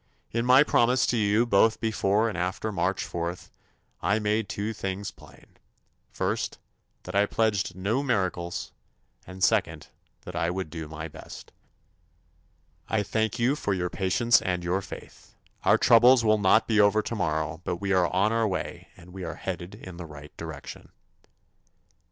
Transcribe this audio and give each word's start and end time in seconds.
In 0.31 0.47
my 0.47 0.63
promises 0.63 1.05
to 1.09 1.17
you 1.17 1.45
both 1.45 1.79
before 1.79 2.27
and 2.27 2.35
after 2.35 2.71
March 2.71 3.07
4th, 3.07 3.51
I 4.01 4.17
made 4.17 4.49
two 4.49 4.73
things 4.73 5.11
plain: 5.11 5.57
First, 6.11 6.57
that 7.03 7.13
I 7.13 7.27
pledged 7.27 7.75
no 7.75 8.01
miracles 8.01 8.71
and, 9.27 9.43
second, 9.43 9.89
that 10.21 10.35
I 10.35 10.49
would 10.49 10.71
do 10.71 10.87
my 10.87 11.07
best. 11.07 11.51
I 12.87 13.03
thank 13.03 13.37
you 13.37 13.55
for 13.55 13.75
your 13.75 13.91
patience 13.91 14.41
and 14.41 14.63
your 14.63 14.81
faith. 14.81 15.35
Our 15.65 15.77
troubles 15.77 16.25
will 16.25 16.39
not 16.39 16.67
be 16.67 16.79
over 16.79 17.03
tomorrow, 17.03 17.61
but 17.63 17.75
we 17.75 17.93
are 17.93 18.11
on 18.11 18.31
our 18.33 18.47
way 18.47 18.87
and 18.97 19.13
we 19.13 19.23
are 19.23 19.35
headed 19.35 19.75
in 19.75 19.97
the 19.97 20.07
right 20.07 20.35
direction. 20.35 20.89